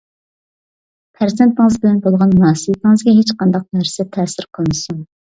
[1.17, 5.05] پەرزەنتىڭىز بىلەن بولغان مۇناسىۋىتىڭىزگە ھېچقانداق نەرسە تەسىر قىلمىسۇن.